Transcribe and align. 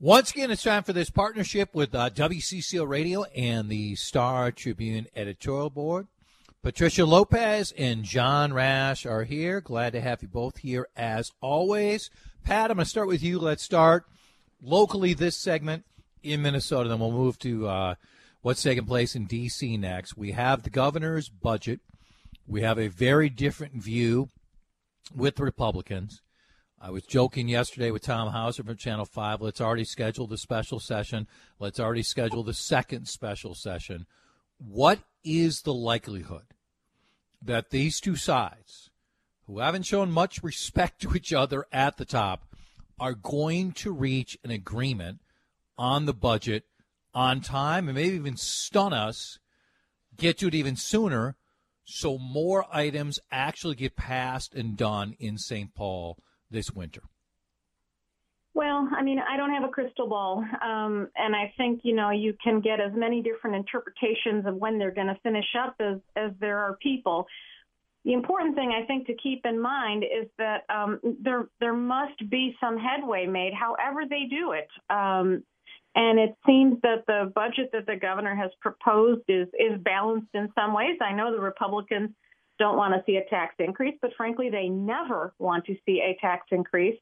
Once 0.00 0.30
again, 0.30 0.48
it's 0.48 0.62
time 0.62 0.84
for 0.84 0.92
this 0.92 1.10
partnership 1.10 1.74
with 1.74 1.92
uh, 1.92 2.08
WCCO 2.10 2.86
Radio 2.86 3.24
and 3.34 3.68
the 3.68 3.96
Star 3.96 4.52
Tribune 4.52 5.08
editorial 5.16 5.70
board. 5.70 6.06
Patricia 6.62 7.04
Lopez 7.04 7.72
and 7.76 8.04
John 8.04 8.52
Rash 8.52 9.04
are 9.04 9.24
here. 9.24 9.60
Glad 9.60 9.94
to 9.94 10.00
have 10.00 10.22
you 10.22 10.28
both 10.28 10.58
here 10.58 10.86
as 10.96 11.32
always. 11.40 12.10
Pat, 12.44 12.70
I'm 12.70 12.76
going 12.76 12.84
to 12.84 12.88
start 12.88 13.08
with 13.08 13.24
you. 13.24 13.40
Let's 13.40 13.64
start 13.64 14.04
locally 14.62 15.14
this 15.14 15.36
segment 15.36 15.84
in 16.22 16.42
Minnesota, 16.42 16.88
then 16.88 17.00
we'll 17.00 17.10
move 17.10 17.36
to 17.40 17.66
uh, 17.66 17.94
what's 18.42 18.62
taking 18.62 18.86
place 18.86 19.16
in 19.16 19.26
D.C. 19.26 19.76
next. 19.78 20.16
We 20.16 20.30
have 20.30 20.62
the 20.62 20.70
governor's 20.70 21.28
budget. 21.28 21.80
We 22.46 22.62
have 22.62 22.78
a 22.78 22.86
very 22.86 23.28
different 23.28 23.74
view 23.74 24.28
with 25.12 25.40
Republicans. 25.40 26.22
I 26.80 26.90
was 26.90 27.02
joking 27.02 27.48
yesterday 27.48 27.90
with 27.90 28.02
Tom 28.02 28.30
Hauser 28.30 28.62
from 28.62 28.76
Channel 28.76 29.04
5. 29.04 29.42
Let's 29.42 29.60
already 29.60 29.82
schedule 29.82 30.28
the 30.28 30.38
special 30.38 30.78
session. 30.78 31.26
Let's 31.58 31.80
already 31.80 32.04
schedule 32.04 32.44
the 32.44 32.54
second 32.54 33.08
special 33.08 33.56
session. 33.56 34.06
What 34.58 35.00
is 35.24 35.62
the 35.62 35.74
likelihood 35.74 36.44
that 37.42 37.70
these 37.70 38.00
two 38.00 38.14
sides, 38.14 38.90
who 39.48 39.58
haven't 39.58 39.86
shown 39.86 40.12
much 40.12 40.44
respect 40.44 41.02
to 41.02 41.16
each 41.16 41.32
other 41.32 41.66
at 41.72 41.96
the 41.96 42.04
top, 42.04 42.44
are 43.00 43.14
going 43.14 43.72
to 43.72 43.90
reach 43.90 44.38
an 44.44 44.52
agreement 44.52 45.18
on 45.76 46.06
the 46.06 46.14
budget 46.14 46.64
on 47.12 47.40
time 47.40 47.88
and 47.88 47.96
maybe 47.96 48.14
even 48.14 48.36
stun 48.36 48.92
us, 48.92 49.40
get 50.16 50.38
to 50.38 50.46
it 50.46 50.54
even 50.54 50.76
sooner, 50.76 51.34
so 51.84 52.18
more 52.18 52.66
items 52.72 53.18
actually 53.32 53.74
get 53.74 53.96
passed 53.96 54.54
and 54.54 54.76
done 54.76 55.16
in 55.18 55.38
St. 55.38 55.74
Paul 55.74 56.18
this 56.50 56.72
winter? 56.72 57.02
Well, 58.54 58.88
I 58.90 59.02
mean, 59.04 59.20
I 59.20 59.36
don't 59.36 59.52
have 59.52 59.62
a 59.62 59.68
crystal 59.68 60.08
ball. 60.08 60.38
Um, 60.38 61.08
and 61.14 61.36
I 61.36 61.52
think, 61.56 61.82
you 61.84 61.94
know, 61.94 62.10
you 62.10 62.34
can 62.42 62.60
get 62.60 62.80
as 62.80 62.92
many 62.92 63.22
different 63.22 63.54
interpretations 63.54 64.46
of 64.46 64.56
when 64.56 64.78
they're 64.78 64.90
going 64.90 65.06
to 65.06 65.18
finish 65.22 65.46
up 65.56 65.76
as, 65.78 65.98
as 66.16 66.32
there 66.40 66.58
are 66.58 66.76
people. 66.82 67.26
The 68.04 68.14
important 68.14 68.56
thing 68.56 68.72
I 68.72 68.84
think 68.86 69.06
to 69.06 69.14
keep 69.14 69.44
in 69.44 69.60
mind 69.60 70.02
is 70.02 70.28
that 70.38 70.62
um, 70.70 70.98
there 71.20 71.48
there 71.60 71.74
must 71.74 72.18
be 72.30 72.56
some 72.60 72.78
headway 72.78 73.26
made, 73.26 73.52
however 73.52 74.02
they 74.08 74.24
do 74.30 74.52
it. 74.52 74.68
Um, 74.88 75.44
and 75.94 76.18
it 76.18 76.34
seems 76.46 76.80
that 76.82 77.04
the 77.06 77.30
budget 77.34 77.70
that 77.72 77.86
the 77.86 77.96
governor 77.96 78.34
has 78.34 78.50
proposed 78.60 79.22
is 79.28 79.48
is 79.58 79.80
balanced 79.82 80.34
in 80.34 80.48
some 80.54 80.74
ways. 80.74 80.96
I 81.00 81.12
know 81.12 81.32
the 81.32 81.40
Republicans 81.40 82.10
don't 82.58 82.76
want 82.76 82.94
to 82.94 83.02
see 83.06 83.16
a 83.16 83.24
tax 83.28 83.54
increase, 83.58 83.96
but 84.00 84.12
frankly, 84.16 84.50
they 84.50 84.68
never 84.68 85.34
want 85.38 85.64
to 85.66 85.76
see 85.86 86.00
a 86.00 86.18
tax 86.20 86.46
increase. 86.50 86.98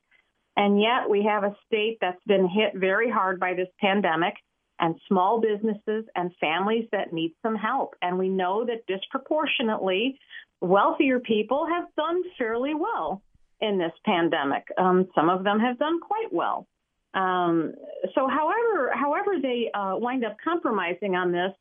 And 0.57 0.81
yet, 0.81 1.09
we 1.09 1.23
have 1.25 1.45
a 1.45 1.55
state 1.67 1.99
that's 2.01 2.23
been 2.27 2.49
hit 2.49 2.73
very 2.75 3.11
hard 3.11 3.39
by 3.39 3.55
this 3.55 3.69
pandemic 3.81 4.34
and 4.79 4.95
small 5.09 5.41
businesses 5.41 6.05
and 6.15 6.31
families 6.41 6.87
that 6.93 7.12
need 7.12 7.34
some 7.43 7.57
help. 7.57 7.95
And 8.03 8.19
we 8.19 8.29
know 8.29 8.65
that 8.67 8.87
disproportionately, 8.87 10.19
wealthier 10.61 11.21
people 11.21 11.67
have 11.67 11.84
done 11.97 12.23
fairly 12.39 12.75
well 12.75 13.23
in 13.61 13.79
this 13.79 13.93
pandemic. 14.05 14.65
Um, 14.79 15.09
some 15.15 15.29
of 15.29 15.45
them 15.45 15.61
have 15.61 15.79
done 15.79 16.01
quite 16.01 16.33
well. 16.33 16.67
Um, 17.15 17.73
so, 18.15 18.29
however, 18.29 18.93
however 18.95 19.37
they 19.41 19.71
uh, 19.73 19.97
wind 19.97 20.25
up 20.25 20.37
compromising 20.43 21.17
on 21.17 21.33
this, 21.33 21.53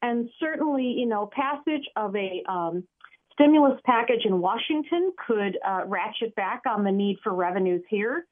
and 0.00 0.28
certainly, 0.40 0.94
you 0.96 1.06
know, 1.06 1.30
passage 1.32 1.86
of 1.96 2.16
a 2.16 2.42
um, 2.48 2.84
stimulus 3.32 3.80
package 3.84 4.24
in 4.24 4.40
Washington 4.40 5.12
could 5.26 5.58
uh, 5.66 5.82
ratchet 5.86 6.34
back 6.34 6.62
on 6.68 6.84
the 6.84 6.92
need 6.92 7.18
for 7.22 7.34
revenues 7.34 7.82
here. 7.88 8.26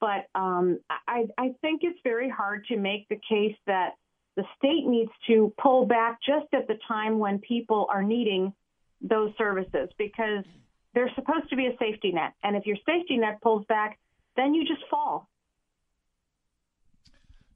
But 0.00 0.28
um, 0.34 0.80
I, 1.08 1.26
I 1.38 1.54
think 1.60 1.80
it's 1.82 1.98
very 2.04 2.28
hard 2.28 2.66
to 2.66 2.76
make 2.76 3.08
the 3.08 3.18
case 3.28 3.56
that 3.66 3.94
the 4.36 4.44
state 4.58 4.86
needs 4.86 5.10
to 5.28 5.52
pull 5.62 5.86
back 5.86 6.18
just 6.26 6.52
at 6.52 6.66
the 6.66 6.78
time 6.86 7.18
when 7.18 7.38
people 7.38 7.86
are 7.90 8.02
needing 8.02 8.52
those 9.00 9.32
services 9.38 9.88
because 9.96 10.44
there's 10.94 11.10
supposed 11.14 11.48
to 11.50 11.56
be 11.56 11.66
a 11.66 11.76
safety 11.78 12.12
net. 12.12 12.32
And 12.42 12.56
if 12.56 12.66
your 12.66 12.76
safety 12.86 13.16
net 13.16 13.40
pulls 13.42 13.64
back, 13.66 13.98
then 14.36 14.54
you 14.54 14.64
just 14.66 14.82
fall. 14.90 15.28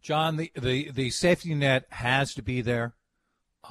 John, 0.01 0.37
the, 0.37 0.53
the, 0.55 0.91
the 0.91 1.11
safety 1.11 1.55
net 1.55 1.87
has 1.91 2.35
to 2.35 2.43
be 2.43 2.61
there. 2.61 2.95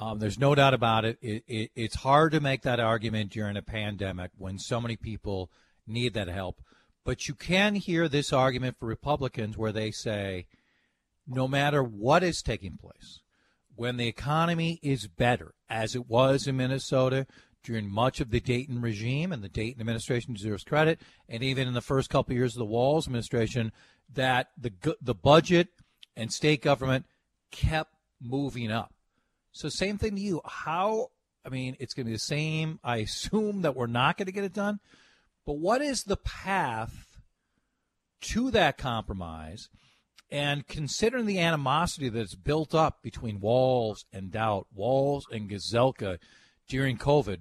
Um, 0.00 0.18
there's 0.20 0.38
no 0.38 0.54
doubt 0.54 0.74
about 0.74 1.04
it. 1.04 1.18
It, 1.20 1.44
it. 1.48 1.70
It's 1.74 1.96
hard 1.96 2.32
to 2.32 2.40
make 2.40 2.62
that 2.62 2.78
argument 2.80 3.32
during 3.32 3.56
a 3.56 3.62
pandemic 3.62 4.30
when 4.36 4.58
so 4.58 4.80
many 4.80 4.96
people 4.96 5.50
need 5.86 6.14
that 6.14 6.28
help. 6.28 6.60
But 7.04 7.26
you 7.26 7.34
can 7.34 7.74
hear 7.74 8.08
this 8.08 8.32
argument 8.32 8.76
for 8.78 8.86
Republicans 8.86 9.56
where 9.56 9.72
they 9.72 9.90
say, 9.90 10.46
no 11.26 11.48
matter 11.48 11.82
what 11.82 12.22
is 12.22 12.42
taking 12.42 12.76
place, 12.76 13.20
when 13.74 13.96
the 13.96 14.06
economy 14.06 14.78
is 14.82 15.08
better, 15.08 15.54
as 15.68 15.94
it 15.94 16.08
was 16.08 16.46
in 16.46 16.56
Minnesota 16.56 17.26
during 17.64 17.90
much 17.90 18.20
of 18.20 18.30
the 18.30 18.40
Dayton 18.40 18.80
regime, 18.80 19.32
and 19.32 19.42
the 19.42 19.48
Dayton 19.48 19.80
administration 19.80 20.34
deserves 20.34 20.64
credit, 20.64 21.00
and 21.28 21.42
even 21.42 21.66
in 21.66 21.74
the 21.74 21.80
first 21.80 22.08
couple 22.08 22.32
of 22.32 22.36
years 22.36 22.54
of 22.54 22.60
the 22.60 22.64
Walz 22.64 23.06
administration, 23.06 23.72
that 24.12 24.48
the 24.56 24.72
the 25.00 25.14
budget 25.14 25.68
and 26.16 26.32
state 26.32 26.62
government 26.62 27.06
kept 27.50 27.94
moving 28.20 28.70
up. 28.70 28.92
So 29.58 29.68
same 29.68 29.98
thing 29.98 30.14
to 30.14 30.20
you. 30.20 30.40
How? 30.44 31.08
I 31.44 31.48
mean, 31.48 31.76
it's 31.80 31.92
going 31.92 32.06
to 32.06 32.10
be 32.10 32.14
the 32.14 32.20
same. 32.20 32.78
I 32.84 32.98
assume 32.98 33.62
that 33.62 33.74
we're 33.74 33.88
not 33.88 34.16
going 34.16 34.26
to 34.26 34.32
get 34.32 34.44
it 34.44 34.52
done. 34.52 34.78
But 35.44 35.54
what 35.54 35.82
is 35.82 36.04
the 36.04 36.16
path 36.16 37.18
to 38.20 38.52
that 38.52 38.78
compromise? 38.78 39.68
And 40.30 40.64
considering 40.68 41.26
the 41.26 41.40
animosity 41.40 42.08
that's 42.08 42.36
built 42.36 42.72
up 42.72 43.02
between 43.02 43.40
Walz 43.40 44.04
and 44.12 44.30
Daudt, 44.30 44.68
Walz 44.72 45.26
and 45.32 45.50
Gazelka 45.50 46.18
during 46.68 46.96
COVID, 46.96 47.38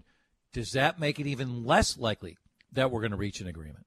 does 0.53 0.71
that 0.71 0.99
make 0.99 1.19
it 1.19 1.27
even 1.27 1.65
less 1.65 1.99
likely 1.99 2.35
that 2.71 2.89
we're 2.89 3.01
going 3.01 3.11
to 3.11 3.17
reach 3.17 3.41
an 3.41 3.47
agreement? 3.47 3.85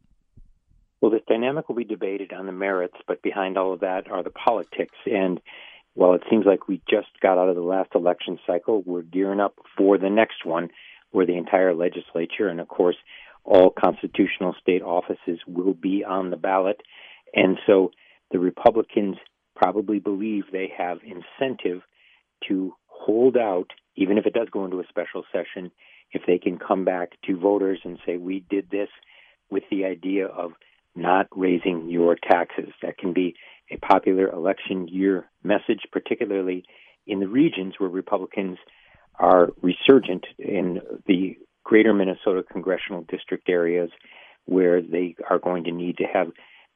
Well, 1.01 1.11
this 1.11 1.23
dynamic 1.27 1.69
will 1.69 1.75
be 1.75 1.83
debated 1.83 2.33
on 2.33 2.47
the 2.47 2.53
merits, 2.53 2.99
but 3.09 3.23
behind 3.23 3.59
all 3.59 3.73
of 3.73 3.81
that 3.81 4.09
are 4.09 4.23
the 4.23 4.31
politics. 4.31 4.95
And 5.07 5.41
while 5.95 6.15
it 6.15 6.23
seems 6.31 6.47
like 6.47 6.69
we 6.69 6.81
just 6.89 7.09
got 7.21 7.39
out 7.39 7.49
of 7.49 7.57
the 7.57 7.63
last 7.63 7.91
election 7.95 8.39
cycle, 8.47 8.83
we're 8.85 9.03
gearing 9.03 9.41
up 9.41 9.55
for 9.77 9.99
the 9.99 10.11
next 10.11 10.45
one 10.45 10.69
where 11.11 11.27
the 11.27 11.37
entire 11.37 11.75
legislature 11.75 12.49
and, 12.49 12.61
of 12.61 12.69
course, 12.69 12.97
all 13.45 13.71
constitutional 13.71 14.55
state 14.61 14.83
offices 14.83 15.41
will 15.47 15.75
be 15.75 16.05
on 16.05 16.31
the 16.31 16.37
ballot. 16.37 16.81
And 17.35 17.59
so 17.67 17.91
the 18.31 18.39
Republicans 18.39 19.17
probably 19.57 19.99
believe 19.99 20.45
they 20.53 20.73
have 20.77 20.99
incentive 21.03 21.83
to 22.49 22.75
hold 22.87 23.37
out, 23.37 23.71
even 23.97 24.19
if 24.19 24.27
it 24.27 24.35
does 24.35 24.49
go 24.51 24.65
into 24.65 24.81
a 24.81 24.89
special 24.89 25.25
session, 25.33 25.71
if 26.13 26.23
they 26.27 26.39
can 26.39 26.59
come 26.59 26.85
back 26.85 27.11
to 27.27 27.37
voters 27.37 27.81
and 27.85 27.99
say, 28.07 28.17
we 28.17 28.45
did 28.49 28.71
this 28.71 28.89
with 29.51 29.65
the 29.71 29.85
idea 29.85 30.27
of 30.27 30.53
not 30.95 31.27
raising 31.35 31.89
your 31.89 32.17
taxes. 32.17 32.71
That 32.83 32.99
can 32.99 33.13
be 33.13 33.35
a 33.71 33.77
popular 33.79 34.29
election 34.29 34.89
year 34.89 35.31
message, 35.43 35.81
particularly 35.93 36.65
in 37.07 37.21
the 37.21 37.29
regions 37.29 37.75
where 37.79 37.91
Republicans 37.91 38.59
are 39.19 39.49
resurgent 39.63 40.27
in 40.39 40.81
the 41.07 41.37
greater 41.65 41.93
Minnesota 41.93 42.43
congressional 42.51 43.05
district 43.09 43.49
areas 43.49 43.91
where 44.47 44.81
they 44.83 45.15
are 45.29 45.39
going 45.39 45.65
to 45.65 45.71
need 45.71 45.99
to 45.99 46.05
have 46.05 46.29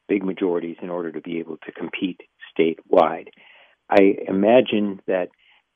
big 0.09 0.23
majorities 0.23 0.77
in 0.83 0.91
order 0.91 1.11
to 1.11 1.21
be 1.21 1.39
able 1.39 1.57
to 1.65 1.73
compete 1.73 2.21
statewide. 2.57 3.29
I 3.91 4.17
imagine 4.29 5.01
that 5.07 5.29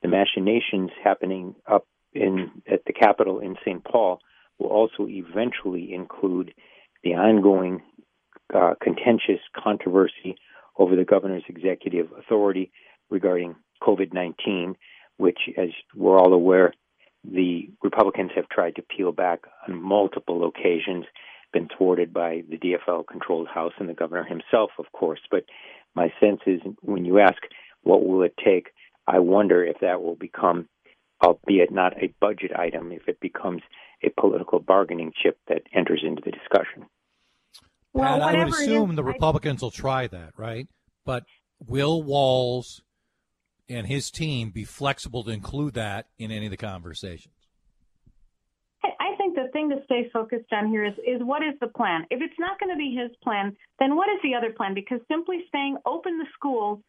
the 0.03 0.09
machinations 0.09 0.91
happening 1.03 1.55
up 1.67 1.87
in 2.13 2.63
at 2.71 2.85
the 2.87 2.93
Capitol 2.93 3.41
in 3.41 3.57
St. 3.65 3.83
Paul 3.85 4.21
will 4.59 4.69
also 4.69 5.07
eventually 5.09 5.93
include 5.93 6.53
the 7.03 7.15
ongoing 7.15 7.83
uh, 8.55 8.75
contentious 8.83 9.41
controversy 9.57 10.37
over 10.79 10.97
the 10.97 11.05
governor's 11.05 11.45
executive 11.49 12.09
authority 12.19 12.71
regarding 13.11 13.57
COVID 13.83 14.13
19, 14.13 14.77
which, 15.17 15.39
as 15.57 15.69
we're 15.95 16.19
all 16.19 16.33
aware, 16.33 16.73
the 17.25 17.71
Republicans 17.83 18.31
have 18.35 18.49
tried 18.49 18.77
to 18.77 18.83
peel 18.83 19.13
back 19.13 19.41
on 19.67 19.81
multiple 19.81 20.47
occasions, 20.47 21.05
been 21.53 21.69
thwarted 21.77 22.13
by 22.13 22.43
the 22.49 22.59
DFL 22.59 23.07
controlled 23.07 23.49
House 23.49 23.73
and 23.79 23.89
the 23.89 23.95
governor 23.95 24.25
himself, 24.25 24.71
of 24.79 24.87
course. 24.93 25.21
But 25.31 25.45
my 25.95 26.13
sense 26.21 26.41
is 26.47 26.61
when 26.83 27.05
you 27.05 27.19
ask 27.19 27.39
what 27.83 28.07
will 28.07 28.23
it 28.23 28.35
take, 28.43 28.69
I 29.07 29.19
wonder 29.19 29.65
if 29.65 29.79
that 29.81 30.03
will 30.03 30.17
become, 30.17 30.69
albeit 31.25 31.73
not 31.73 32.01
a 32.03 32.13
budget 32.21 32.53
item, 32.57 32.93
if 32.93 33.09
it 33.09 33.19
becomes 33.21 33.63
a 34.03 34.11
political 34.21 34.61
bargaining 34.61 35.13
chip 35.21 35.39
that 35.49 35.63
enters 35.75 36.03
into 36.05 36.23
the 36.25 36.31
discussion. 36.31 36.87
Well, 37.99 38.23
I 38.23 38.33
would 38.37 38.49
assume 38.49 38.95
the 38.95 39.05
Republicans 39.05 39.63
I... 39.63 39.67
will 39.67 39.71
try 39.71 40.07
that, 40.07 40.33
right? 40.37 40.69
But 41.05 41.25
will 41.67 42.03
Walz 42.03 42.81
and 43.69 43.87
his 43.87 44.11
team 44.11 44.51
be 44.51 44.65
flexible 44.65 45.25
to 45.25 45.31
include 45.31 45.75
that 45.75 46.07
in 46.19 46.31
any 46.31 46.47
of 46.47 46.51
the 46.51 46.57
conversations? 46.57 47.35
I 48.85 49.17
think 49.17 49.35
the 49.35 49.49
thing 49.53 49.71
to 49.71 49.83
stay 49.85 50.09
focused 50.13 50.53
on 50.53 50.69
here 50.69 50.85
is 50.85 50.95
is 50.99 51.21
what 51.21 51.43
is 51.43 51.55
the 51.61 51.67
plan? 51.67 52.07
If 52.11 52.23
it's 52.23 52.39
not 52.39 52.61
going 52.61 52.71
to 52.71 52.79
be 52.79 52.95
his 52.95 53.11
plan, 53.23 53.57
then 53.81 53.97
what 53.97 54.09
is 54.09 54.21
the 54.23 54.35
other 54.37 54.53
plan? 54.53 54.75
Because 54.75 55.01
simply 55.09 55.45
saying 55.53 55.77
open 55.85 56.19
the 56.19 56.27
schools 56.35 56.81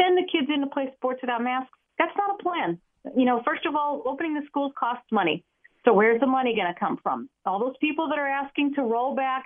send 0.00 0.16
the 0.16 0.26
kids 0.30 0.48
in 0.52 0.60
to 0.60 0.66
play 0.66 0.92
sports 0.96 1.20
without 1.22 1.42
masks. 1.42 1.70
That's 1.98 2.16
not 2.16 2.38
a 2.38 2.42
plan. 2.42 2.80
You 3.16 3.24
know, 3.24 3.42
first 3.44 3.66
of 3.66 3.74
all, 3.74 4.02
opening 4.06 4.34
the 4.34 4.42
schools 4.46 4.72
costs 4.78 5.06
money. 5.12 5.44
So 5.84 5.92
where's 5.92 6.20
the 6.20 6.26
money 6.26 6.56
going 6.56 6.72
to 6.72 6.78
come 6.78 6.98
from? 7.02 7.28
All 7.44 7.60
those 7.60 7.76
people 7.80 8.08
that 8.08 8.18
are 8.18 8.28
asking 8.28 8.74
to 8.74 8.82
roll 8.82 9.14
back 9.14 9.44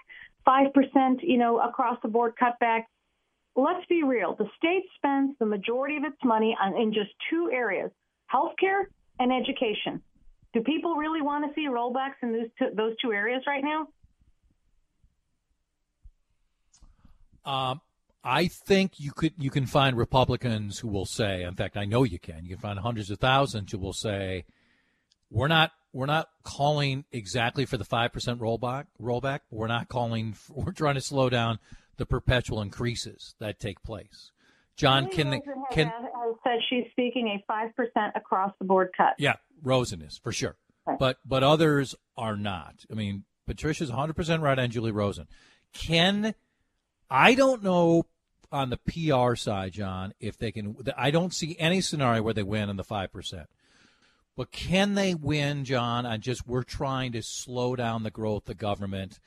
5%, 0.48 1.16
you 1.22 1.36
know, 1.36 1.60
across 1.60 1.98
the 2.02 2.08
board 2.08 2.34
cutback. 2.40 2.84
Let's 3.54 3.84
be 3.88 4.02
real. 4.02 4.34
The 4.36 4.46
state 4.56 4.84
spends 4.96 5.36
the 5.38 5.46
majority 5.46 5.96
of 5.96 6.04
its 6.04 6.16
money 6.24 6.56
on 6.60 6.76
in 6.80 6.92
just 6.92 7.10
two 7.28 7.50
areas, 7.52 7.90
healthcare 8.32 8.84
and 9.18 9.32
education. 9.32 10.00
Do 10.54 10.60
people 10.62 10.94
really 10.94 11.20
want 11.20 11.44
to 11.44 11.54
see 11.54 11.68
rollbacks 11.68 12.22
in 12.22 12.32
those 12.32 12.48
two, 12.58 12.74
those 12.74 12.94
two 13.02 13.12
areas 13.12 13.42
right 13.46 13.62
now? 13.62 13.88
Um, 17.44 17.80
I 18.22 18.46
think 18.46 18.92
you 18.98 19.12
could 19.12 19.32
you 19.38 19.50
can 19.50 19.66
find 19.66 19.96
Republicans 19.96 20.78
who 20.78 20.88
will 20.88 21.06
say, 21.06 21.42
in 21.42 21.54
fact, 21.54 21.76
I 21.76 21.84
know 21.84 22.04
you 22.04 22.18
can. 22.18 22.44
You 22.44 22.50
can 22.50 22.58
find 22.58 22.78
hundreds 22.78 23.10
of 23.10 23.18
thousands 23.18 23.72
who 23.72 23.78
will 23.78 23.92
say, 23.92 24.44
we're 25.30 25.48
not 25.48 25.72
we're 25.92 26.06
not 26.06 26.28
calling 26.42 27.04
exactly 27.12 27.64
for 27.64 27.76
the 27.76 27.84
five 27.84 28.12
percent 28.12 28.40
rollback 28.40 28.86
rollback. 29.00 29.40
We're 29.50 29.68
not 29.68 29.88
calling. 29.88 30.36
We're 30.50 30.72
trying 30.72 30.94
to 30.94 31.00
slow 31.00 31.28
down 31.28 31.58
the 31.96 32.06
perpetual 32.06 32.60
increases 32.60 33.34
that 33.40 33.58
take 33.58 33.82
place. 33.82 34.32
John, 34.76 35.08
can 35.08 35.30
they, 35.30 35.42
can 35.72 35.92
said 36.44 36.58
she's 36.68 36.84
speaking 36.92 37.28
a 37.28 37.44
five 37.46 37.74
percent 37.74 38.12
across 38.14 38.52
the 38.58 38.64
board 38.64 38.90
cut. 38.96 39.14
Yeah, 39.18 39.36
Rosen 39.62 40.02
is 40.02 40.18
for 40.18 40.32
sure, 40.32 40.56
but 40.98 41.18
but 41.24 41.42
others 41.42 41.94
are 42.16 42.36
not. 42.36 42.84
I 42.90 42.94
mean, 42.94 43.24
Patricia's 43.46 43.90
100 43.90 44.14
percent 44.14 44.42
right 44.42 44.58
on 44.58 44.70
Julie 44.70 44.92
Rosen. 44.92 45.26
Can 45.72 46.34
I 47.10 47.34
don't 47.34 47.62
know 47.62 48.04
on 48.50 48.70
the 48.70 48.78
PR 48.78 49.34
side, 49.34 49.72
John, 49.72 50.14
if 50.20 50.38
they 50.38 50.52
can. 50.52 50.76
I 50.96 51.10
don't 51.10 51.34
see 51.34 51.56
any 51.58 51.80
scenario 51.80 52.22
where 52.22 52.34
they 52.34 52.42
win 52.42 52.68
on 52.68 52.76
the 52.76 52.84
five 52.84 53.12
percent. 53.12 53.48
But 54.38 54.52
can 54.52 54.94
they 54.94 55.14
win, 55.14 55.64
John, 55.64 56.06
on 56.06 56.20
just 56.20 56.46
we're 56.46 56.62
trying 56.62 57.10
to 57.10 57.22
slow 57.24 57.74
down 57.74 58.04
the 58.04 58.10
growth 58.12 58.48
of 58.48 58.56
government? 58.56 59.18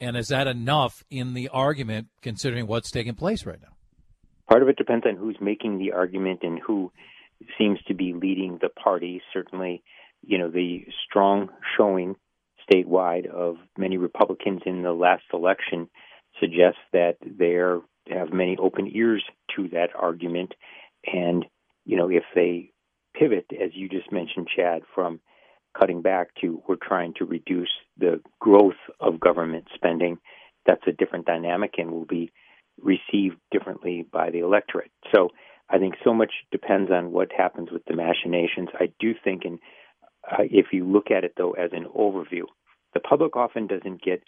And 0.00 0.16
is 0.16 0.28
that 0.28 0.46
enough 0.46 1.04
in 1.10 1.34
the 1.34 1.50
argument 1.50 2.06
considering 2.22 2.66
what's 2.66 2.90
taking 2.90 3.14
place 3.14 3.44
right 3.44 3.60
now? 3.60 3.74
Part 4.48 4.62
of 4.62 4.70
it 4.70 4.78
depends 4.78 5.04
on 5.06 5.16
who's 5.16 5.36
making 5.38 5.76
the 5.76 5.92
argument 5.92 6.40
and 6.44 6.58
who 6.66 6.90
seems 7.58 7.78
to 7.88 7.94
be 7.94 8.14
leading 8.14 8.58
the 8.62 8.70
party. 8.70 9.20
Certainly, 9.34 9.82
you 10.22 10.38
know, 10.38 10.50
the 10.50 10.86
strong 11.06 11.50
showing 11.76 12.16
statewide 12.72 13.26
of 13.26 13.56
many 13.76 13.98
Republicans 13.98 14.62
in 14.64 14.80
the 14.80 14.92
last 14.92 15.24
election 15.34 15.90
suggests 16.40 16.80
that 16.94 17.18
they 17.20 17.52
have 18.16 18.32
many 18.32 18.56
open 18.56 18.90
ears 18.94 19.22
to 19.56 19.68
that 19.72 19.90
argument. 19.94 20.54
And, 21.04 21.44
you 21.84 21.98
know, 21.98 22.08
if 22.08 22.24
they 22.34 22.70
pivot, 23.18 23.46
as 23.52 23.70
you 23.74 23.88
just 23.88 24.12
mentioned, 24.12 24.48
Chad, 24.54 24.82
from 24.94 25.20
cutting 25.78 26.02
back 26.02 26.28
to 26.40 26.62
we're 26.68 26.76
trying 26.76 27.14
to 27.14 27.24
reduce 27.24 27.70
the 27.98 28.20
growth 28.40 28.80
of 29.00 29.20
government 29.20 29.66
spending, 29.74 30.18
that's 30.66 30.86
a 30.86 30.92
different 30.92 31.26
dynamic 31.26 31.74
and 31.78 31.90
will 31.90 32.04
be 32.04 32.30
received 32.80 33.36
differently 33.50 34.06
by 34.10 34.30
the 34.30 34.38
electorate. 34.38 34.90
So 35.14 35.30
I 35.68 35.78
think 35.78 35.94
so 36.04 36.14
much 36.14 36.32
depends 36.50 36.90
on 36.90 37.12
what 37.12 37.32
happens 37.36 37.70
with 37.70 37.84
the 37.86 37.96
machinations. 37.96 38.68
I 38.74 38.92
do 38.98 39.14
think, 39.22 39.42
and 39.44 39.58
uh, 40.30 40.42
if 40.42 40.66
you 40.72 40.86
look 40.86 41.10
at 41.10 41.24
it 41.24 41.34
though 41.36 41.52
as 41.52 41.70
an 41.72 41.86
overview, 41.96 42.44
the 42.94 43.00
public 43.00 43.36
often 43.36 43.66
doesn't 43.66 44.02
get 44.02 44.22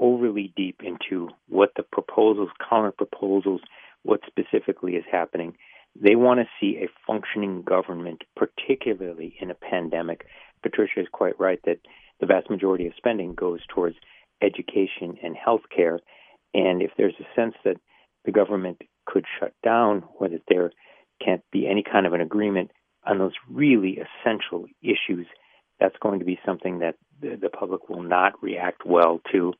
overly 0.00 0.52
deep 0.56 0.80
into 0.84 1.28
what 1.48 1.70
the 1.76 1.82
proposals, 1.82 2.50
counter 2.68 2.92
proposals, 2.92 3.60
what 4.04 4.20
specifically 4.26 4.92
is 4.92 5.04
happening. 5.10 5.54
They 5.94 6.14
want 6.14 6.40
to 6.40 6.46
see 6.60 6.78
a 6.78 6.88
functioning 7.06 7.62
government, 7.62 8.22
particularly 8.36 9.36
in 9.40 9.50
a 9.50 9.54
pandemic. 9.54 10.26
Patricia 10.62 11.00
is 11.00 11.08
quite 11.12 11.38
right 11.38 11.60
that 11.64 11.78
the 12.20 12.26
vast 12.26 12.50
majority 12.50 12.86
of 12.86 12.92
spending 12.96 13.34
goes 13.34 13.60
towards 13.68 13.96
education 14.42 15.18
and 15.22 15.36
health 15.36 15.62
care. 15.74 16.00
And 16.54 16.82
if 16.82 16.90
there's 16.96 17.14
a 17.20 17.40
sense 17.40 17.54
that 17.64 17.76
the 18.24 18.32
government 18.32 18.82
could 19.06 19.24
shut 19.38 19.54
down 19.64 20.04
or 20.18 20.28
that 20.28 20.42
there 20.48 20.72
can't 21.24 21.42
be 21.52 21.66
any 21.66 21.82
kind 21.82 22.06
of 22.06 22.12
an 22.12 22.20
agreement 22.20 22.70
on 23.06 23.18
those 23.18 23.32
really 23.48 23.98
essential 23.98 24.66
issues, 24.82 25.26
that's 25.80 25.96
going 26.00 26.18
to 26.18 26.24
be 26.24 26.38
something 26.44 26.80
that 26.80 26.96
the, 27.20 27.36
the 27.40 27.48
public 27.48 27.88
will 27.88 28.02
not 28.02 28.42
react 28.42 28.84
well 28.84 29.20
to. 29.32 29.54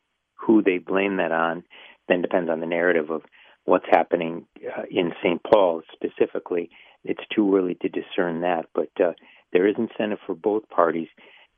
Who 0.47 0.63
they 0.63 0.79
blame 0.79 1.17
that 1.17 1.33
on 1.33 1.65
then 2.09 2.23
depends 2.23 2.49
on 2.51 2.61
the 2.61 2.67
narrative 2.67 3.11
of 3.11 3.23
what's 3.69 3.87
happening 3.91 4.47
uh, 4.67 4.83
in 4.91 5.13
St. 5.23 5.41
Paul 5.43 5.83
specifically. 5.93 6.71
It's 7.05 7.23
too 7.35 7.55
early 7.57 7.77
to 7.83 7.89
discern 7.89 8.41
that, 8.41 8.67
but 8.75 8.91
uh, 9.01 9.13
there 9.53 9.67
is 9.67 9.77
incentive 9.79 10.19
for 10.27 10.35
both 10.35 10.69
parties 10.69 11.09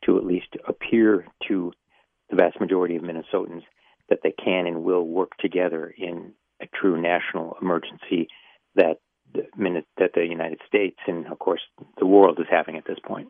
to 0.05 0.19
at 0.19 0.25
least 0.25 0.49
appear 0.67 1.27
to 1.49 1.73
the 2.29 2.37
vast 2.37 2.61
majority 2.61 2.97
of 2.97 3.03
Minnesotans 3.03 3.63
that 4.09 4.21
they 4.23 4.33
can 4.33 4.67
and 4.67 4.83
will 4.83 5.07
work 5.07 5.33
together 5.39 5.95
in 5.97 6.33
a 6.61 6.67
true 6.75 7.01
national 7.01 7.57
emergency 7.63 8.29
that 8.75 8.97
the 9.33 9.45
that 9.97 10.11
the 10.15 10.27
United 10.27 10.61
States 10.67 10.99
and 11.07 11.27
of 11.29 11.39
course 11.39 11.61
the 11.99 12.07
world 12.07 12.39
is 12.41 12.47
having 12.51 12.77
at 12.77 12.85
this 12.87 12.99
point. 13.07 13.29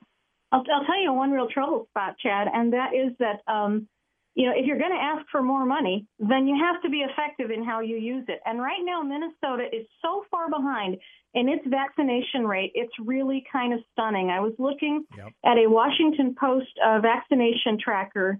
I'll, 0.52 0.64
I'll 0.74 0.84
tell 0.84 1.00
you 1.00 1.12
one 1.12 1.30
real 1.30 1.48
trouble 1.48 1.86
spot, 1.90 2.16
Chad, 2.18 2.48
and 2.52 2.72
that 2.72 2.90
is 2.94 3.12
that 3.18 3.40
um, 3.52 3.88
you 4.34 4.46
know, 4.46 4.52
if 4.56 4.64
you're 4.66 4.78
going 4.78 4.92
to 4.92 5.02
ask 5.02 5.26
for 5.30 5.42
more 5.42 5.66
money, 5.66 6.06
then 6.18 6.46
you 6.46 6.56
have 6.62 6.80
to 6.82 6.88
be 6.88 6.98
effective 6.98 7.50
in 7.50 7.64
how 7.64 7.80
you 7.80 7.96
use 7.96 8.24
it. 8.28 8.40
And 8.44 8.60
right 8.60 8.80
now, 8.82 9.02
Minnesota 9.02 9.64
is 9.72 9.86
so 10.02 10.24
far 10.30 10.48
behind 10.48 10.98
in 11.34 11.48
its 11.48 11.64
vaccination 11.66 12.46
rate, 12.46 12.72
it's 12.74 12.92
really 12.98 13.44
kind 13.52 13.72
of 13.72 13.80
stunning. 13.92 14.30
I 14.30 14.40
was 14.40 14.52
looking 14.58 15.04
yep. 15.16 15.28
at 15.44 15.58
a 15.58 15.68
Washington 15.68 16.34
Post 16.38 16.70
uh, 16.84 17.00
vaccination 17.00 17.78
tracker 17.82 18.38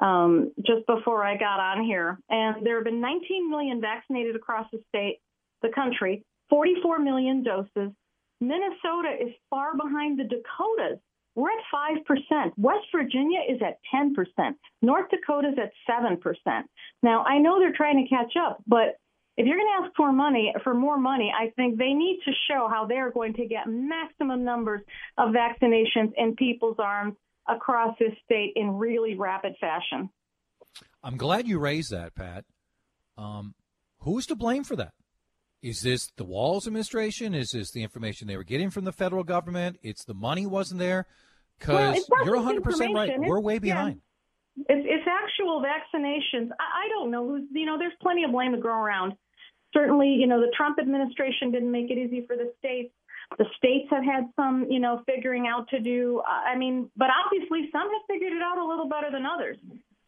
um, 0.00 0.52
just 0.64 0.86
before 0.86 1.24
I 1.24 1.36
got 1.36 1.58
on 1.58 1.82
here, 1.84 2.18
and 2.30 2.64
there 2.64 2.76
have 2.76 2.84
been 2.84 3.00
19 3.00 3.50
million 3.50 3.80
vaccinated 3.80 4.36
across 4.36 4.66
the 4.72 4.80
state, 4.88 5.18
the 5.62 5.70
country, 5.74 6.24
44 6.50 7.00
million 7.00 7.42
doses. 7.42 7.92
Minnesota 8.40 9.10
is 9.20 9.34
far 9.50 9.76
behind 9.76 10.18
the 10.18 10.24
Dakotas 10.24 11.00
we're 11.38 11.50
at 11.50 12.02
5%. 12.04 12.52
West 12.56 12.86
Virginia 12.92 13.38
is 13.48 13.60
at 13.62 13.78
10%. 13.94 14.54
North 14.82 15.08
Dakota 15.08 15.50
is 15.50 15.58
at 15.58 15.70
7%. 15.88 16.18
Now, 17.04 17.22
I 17.22 17.38
know 17.38 17.60
they're 17.60 17.72
trying 17.72 18.04
to 18.04 18.08
catch 18.08 18.32
up, 18.36 18.60
but 18.66 18.98
if 19.36 19.46
you're 19.46 19.56
going 19.56 19.68
to 19.78 19.86
ask 19.86 19.94
for 19.96 20.10
money 20.10 20.52
for 20.64 20.74
more 20.74 20.98
money, 20.98 21.32
I 21.32 21.50
think 21.50 21.78
they 21.78 21.92
need 21.92 22.18
to 22.24 22.32
show 22.50 22.68
how 22.68 22.86
they're 22.86 23.12
going 23.12 23.34
to 23.34 23.46
get 23.46 23.68
maximum 23.68 24.44
numbers 24.44 24.80
of 25.16 25.28
vaccinations 25.28 26.10
in 26.16 26.34
people's 26.34 26.78
arms 26.80 27.14
across 27.48 27.94
this 28.00 28.12
state 28.24 28.54
in 28.56 28.72
really 28.72 29.14
rapid 29.14 29.54
fashion. 29.60 30.10
I'm 31.04 31.16
glad 31.16 31.46
you 31.46 31.60
raised 31.60 31.92
that, 31.92 32.16
Pat. 32.16 32.46
Um, 33.16 33.54
who's 34.00 34.26
to 34.26 34.34
blame 34.34 34.64
for 34.64 34.74
that? 34.74 34.92
Is 35.62 35.82
this 35.82 36.10
the 36.16 36.24
Walz 36.24 36.66
administration? 36.66 37.32
Is 37.32 37.50
this 37.50 37.70
the 37.70 37.84
information 37.84 38.26
they 38.26 38.36
were 38.36 38.42
getting 38.42 38.70
from 38.70 38.84
the 38.84 38.92
federal 38.92 39.22
government? 39.22 39.78
It's 39.84 40.04
the 40.04 40.14
money 40.14 40.46
wasn't 40.46 40.80
there. 40.80 41.06
Because 41.58 42.06
well, 42.08 42.24
you're 42.24 42.36
100 42.36 42.62
percent 42.62 42.94
right. 42.94 43.18
We're 43.18 43.40
way 43.40 43.58
behind. 43.58 44.00
Yeah. 44.56 44.76
It's, 44.76 44.86
it's 44.88 45.08
actual 45.08 45.62
vaccinations. 45.62 46.50
I, 46.58 46.86
I 46.86 46.88
don't 46.88 47.10
know. 47.10 47.40
You 47.52 47.66
know, 47.66 47.78
there's 47.78 47.92
plenty 48.02 48.24
of 48.24 48.32
blame 48.32 48.52
to 48.52 48.58
go 48.58 48.70
around. 48.70 49.14
Certainly, 49.72 50.08
you 50.08 50.26
know, 50.26 50.40
the 50.40 50.50
Trump 50.56 50.78
administration 50.78 51.52
didn't 51.52 51.70
make 51.70 51.90
it 51.90 51.98
easy 51.98 52.24
for 52.26 52.36
the 52.36 52.52
states. 52.58 52.92
The 53.36 53.44
states 53.56 53.88
have 53.90 54.04
had 54.04 54.24
some, 54.36 54.66
you 54.70 54.80
know, 54.80 55.02
figuring 55.04 55.46
out 55.46 55.68
to 55.68 55.80
do. 55.80 56.22
I 56.26 56.56
mean, 56.56 56.90
but 56.96 57.08
obviously 57.24 57.68
some 57.70 57.82
have 57.82 58.02
figured 58.08 58.32
it 58.32 58.42
out 58.42 58.56
a 58.56 58.64
little 58.64 58.88
better 58.88 59.10
than 59.12 59.26
others. 59.26 59.58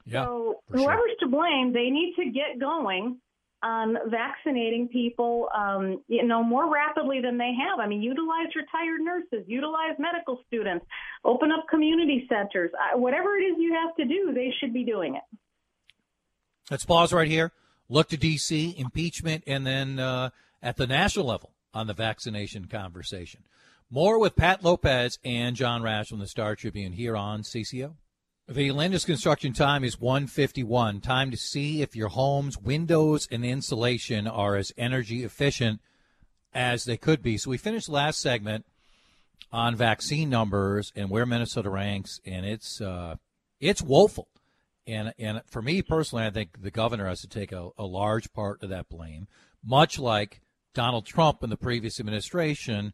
Yeah, 0.07 0.25
so 0.25 0.63
whoever's 0.71 1.11
sure. 1.21 1.29
to 1.29 1.29
blame, 1.29 1.73
they 1.73 1.91
need 1.91 2.15
to 2.17 2.31
get 2.31 2.59
going 2.59 3.21
on 3.63 3.97
vaccinating 4.09 4.89
people, 4.89 5.49
um, 5.55 6.03
you 6.09 6.27
know, 6.27 6.43
more 6.43 6.73
rapidly 6.73 7.21
than 7.21 7.37
they 7.37 7.53
have. 7.53 7.79
I 7.79 7.87
mean, 7.87 8.03
utilize 8.03 8.49
retired 8.57 9.01
nurses, 9.03 9.45
utilize 9.47 9.97
medical 9.99 10.41
students, 10.47 10.87
open 11.25 11.51
up 11.53 11.67
community 11.69 12.27
centers. 12.29 12.71
Whatever 12.95 13.37
it 13.37 13.43
is 13.43 13.57
you 13.59 13.75
have 13.75 13.95
to 13.97 14.05
do, 14.05 14.33
they 14.35 14.53
should 14.61 14.73
be 14.73 14.85
doing 14.85 15.15
it. 15.17 15.39
Let's 16.71 16.85
pause 16.85 17.13
right 17.13 17.29
here. 17.29 17.53
Look 17.89 18.09
to 18.11 18.17
D.C. 18.17 18.75
impeachment, 18.79 19.43
and 19.47 19.67
then 19.67 19.99
uh, 19.99 20.31
at 20.63 20.77
the 20.77 20.87
national 20.87 21.27
level 21.27 21.53
on 21.75 21.87
the 21.87 21.95
vaccination 21.95 22.67
conversation. 22.67 23.43
More 23.91 24.21
with 24.21 24.37
Pat 24.37 24.63
Lopez 24.63 25.19
and 25.25 25.57
John 25.57 25.83
Rash 25.83 26.09
from 26.09 26.21
the 26.21 26.29
Star 26.29 26.55
Tribune 26.55 26.93
here 26.93 27.17
on 27.17 27.43
CCO. 27.43 27.95
The 28.47 28.71
latest 28.73 29.07
construction 29.07 29.53
time 29.53 29.85
is 29.85 30.01
151. 30.01 31.01
Time 31.01 31.31
to 31.31 31.37
see 31.37 31.83
if 31.83 31.97
your 31.97 32.09
home's 32.09 32.59
windows 32.59 33.29
and 33.31 33.45
insulation 33.45 34.27
are 34.27 34.57
as 34.57 34.73
energy 34.77 35.25
efficient 35.25 35.81
as 36.53 36.85
they 36.85 36.97
could 36.97 37.23
be. 37.23 37.37
So 37.37 37.51
we 37.51 37.59
finished 37.59 37.89
last 37.89 38.21
segment 38.21 38.65
on 39.53 39.77
vaccine 39.77 40.31
numbers 40.31 40.93
and 40.95 41.11
where 41.11 41.27
Minnesota 41.27 41.71
ranks, 41.71 42.21
and 42.25 42.47
it's 42.47 42.81
uh, 42.81 43.17
it's 43.61 43.83
woeful. 43.83 44.29
And 44.87 45.13
and 45.19 45.43
for 45.47 45.63
me 45.63 45.83
personally, 45.83 46.25
I 46.25 46.31
think 46.31 46.63
the 46.63 46.71
governor 46.71 47.07
has 47.07 47.21
to 47.21 47.29
take 47.29 47.53
a, 47.53 47.71
a 47.79 47.85
large 47.85 48.33
part 48.33 48.63
of 48.63 48.71
that 48.71 48.89
blame, 48.89 49.29
much 49.65 49.99
like 49.99 50.41
Donald 50.75 51.07
Trump 51.07 51.43
and 51.43 51.51
the 51.51 51.57
previous 51.57 51.99
administration, 52.01 52.93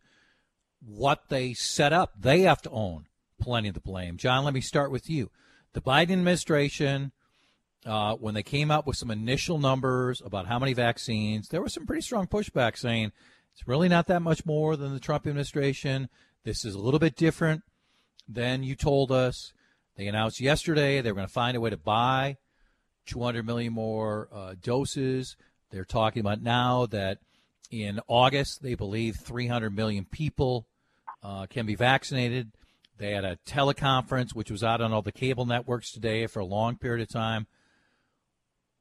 what 0.81 1.29
they 1.29 1.53
set 1.53 1.93
up, 1.93 2.15
they 2.19 2.41
have 2.43 2.62
to 2.62 2.71
own 2.71 3.07
plenty 3.41 3.69
of 3.69 3.75
the 3.75 3.81
blame. 3.81 4.17
John, 4.17 4.45
let 4.45 4.55
me 4.55 4.61
start 4.61 4.91
with 4.91 5.11
you. 5.11 5.31
The 5.73 5.81
Biden 5.81 6.12
administration, 6.12 7.12
uh, 7.85 8.15
when 8.15 8.35
they 8.35 8.43
came 8.43 8.71
out 8.71 8.87
with 8.87 8.97
some 8.97 9.11
initial 9.11 9.59
numbers 9.59 10.23
about 10.25 10.47
how 10.47 10.59
many 10.59 10.73
vaccines, 10.73 11.49
there 11.49 11.61
was 11.61 11.75
some 11.75 11.87
pretty 11.87 12.03
strong 12.03 12.26
pushback 12.26 12.79
saying 12.79 13.12
it's 13.53 13.69
really 13.69 13.88
not 13.88 14.07
that 14.07 14.23
much 14.23 14.47
more 14.47 14.76
than 14.76 14.95
the 14.95 15.00
Trump 15.00 15.26
administration. 15.26 16.09
This 16.47 16.65
is 16.65 16.76
a 16.76 16.79
little 16.79 17.00
bit 17.00 17.17
different 17.17 17.65
than 18.29 18.62
you 18.62 18.76
told 18.76 19.11
us. 19.11 19.53
They 19.97 20.07
announced 20.07 20.41
yesterday 20.41 21.00
they 21.00 21.11
were 21.11 21.17
going 21.17 21.26
to 21.26 21.33
find 21.33 21.57
a 21.57 21.61
way 21.61 21.71
to 21.71 21.76
buy 21.76 22.37
200 23.07 23.45
million 23.45 23.73
more 23.73 24.29
uh, 24.33 24.55
doses. 24.62 25.37
They're 25.73 25.85
talking 25.85 26.21
about 26.21 26.41
now 26.41 26.87
that 26.87 27.19
in 27.73 27.99
August 28.07 28.62
they 28.62 28.76
believe 28.76 29.17
300 29.17 29.75
million 29.75 30.05
people 30.05 30.69
uh, 31.21 31.47
can 31.47 31.67
be 31.67 31.75
vaccinated. 31.75 32.53
They 32.97 33.11
had 33.11 33.25
a 33.25 33.38
teleconference 33.45 34.33
which 34.33 34.53
was 34.53 34.62
out 34.62 34.81
on 34.81 34.93
all 34.93 35.03
the 35.03 35.11
cable 35.11 35.47
networks 35.47 35.91
today 35.91 36.29
for 36.29 36.38
a 36.38 36.47
long 36.47 36.76
period 36.76 37.03
of 37.03 37.09
time. 37.09 37.49